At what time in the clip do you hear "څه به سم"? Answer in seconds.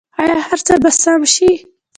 0.67-1.21